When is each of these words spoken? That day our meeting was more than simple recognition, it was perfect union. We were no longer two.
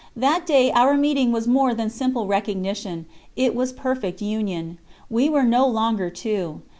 That 0.15 0.47
day 0.47 0.71
our 0.71 0.97
meeting 0.97 1.31
was 1.31 1.47
more 1.47 1.75
than 1.75 1.91
simple 1.91 2.25
recognition, 2.25 3.05
it 3.35 3.53
was 3.53 3.71
perfect 3.71 4.19
union. 4.19 4.79
We 5.11 5.29
were 5.29 5.43
no 5.43 5.67
longer 5.67 6.09
two. 6.09 6.63